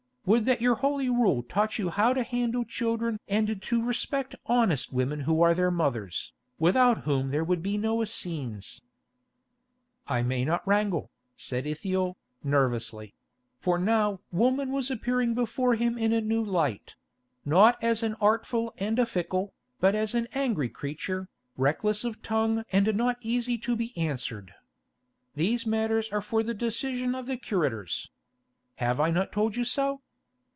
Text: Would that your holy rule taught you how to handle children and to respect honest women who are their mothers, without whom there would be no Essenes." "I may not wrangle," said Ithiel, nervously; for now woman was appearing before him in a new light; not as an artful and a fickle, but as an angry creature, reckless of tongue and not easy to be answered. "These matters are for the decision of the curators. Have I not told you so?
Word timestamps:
Would 0.23 0.45
that 0.45 0.61
your 0.61 0.75
holy 0.75 1.09
rule 1.09 1.41
taught 1.41 1.79
you 1.79 1.89
how 1.89 2.13
to 2.13 2.21
handle 2.21 2.63
children 2.63 3.19
and 3.27 3.59
to 3.59 3.83
respect 3.83 4.35
honest 4.45 4.93
women 4.93 5.21
who 5.21 5.41
are 5.41 5.55
their 5.55 5.71
mothers, 5.71 6.31
without 6.59 6.99
whom 7.05 7.29
there 7.29 7.43
would 7.43 7.63
be 7.63 7.75
no 7.75 8.03
Essenes." 8.03 8.83
"I 10.07 10.21
may 10.21 10.45
not 10.45 10.65
wrangle," 10.67 11.09
said 11.35 11.65
Ithiel, 11.65 12.17
nervously; 12.43 13.15
for 13.57 13.79
now 13.79 14.19
woman 14.31 14.71
was 14.71 14.91
appearing 14.91 15.33
before 15.33 15.73
him 15.73 15.97
in 15.97 16.13
a 16.13 16.21
new 16.21 16.43
light; 16.43 16.95
not 17.43 17.83
as 17.83 18.03
an 18.03 18.13
artful 18.21 18.75
and 18.77 18.99
a 18.99 19.07
fickle, 19.07 19.53
but 19.79 19.95
as 19.95 20.13
an 20.13 20.27
angry 20.35 20.69
creature, 20.69 21.29
reckless 21.57 22.03
of 22.03 22.21
tongue 22.21 22.63
and 22.71 22.95
not 22.95 23.17
easy 23.21 23.57
to 23.57 23.75
be 23.75 23.91
answered. 23.97 24.53
"These 25.33 25.65
matters 25.65 26.09
are 26.11 26.21
for 26.21 26.43
the 26.43 26.53
decision 26.53 27.15
of 27.15 27.25
the 27.25 27.37
curators. 27.37 28.11
Have 28.75 28.99
I 28.99 29.09
not 29.09 29.31
told 29.31 29.55
you 29.55 29.63
so? 29.63 29.99